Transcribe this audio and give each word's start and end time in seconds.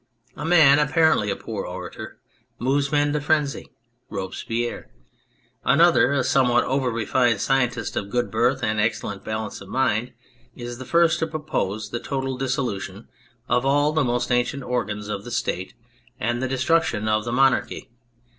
A 0.35 0.43
man 0.45 0.79
(apparently 0.79 1.29
a 1.29 1.35
poor 1.35 1.63
orator) 1.63 2.19
moves 2.57 2.91
men 2.91 3.13
to 3.13 3.21
frenzy 3.21 3.67
Robespierre. 4.09 4.89
Another, 5.63 6.11
a 6.13 6.23
somewhat 6.23 6.63
over 6.63 6.89
refined 6.89 7.39
scientist 7.39 7.95
of 7.95 8.09
good 8.09 8.31
birth 8.31 8.63
and 8.63 8.79
excellent 8.79 9.23
balance 9.23 9.61
of 9.61 9.69
mind, 9.69 10.13
is 10.55 10.79
the 10.79 10.85
first 10.85 11.19
to 11.19 11.27
propose 11.27 11.91
the 11.91 11.99
total 11.99 12.35
dissolution 12.35 13.09
of 13.47 13.63
all 13.63 13.91
the 13.91 14.03
most 14.03 14.31
ancient 14.31 14.63
organs 14.63 15.07
of 15.07 15.23
the 15.23 15.29
State 15.29 15.75
and 16.19 16.41
the 16.41 16.47
destruction 16.47 17.07
of 17.07 17.23
the 17.23 17.31
Monarchy. 17.31 17.91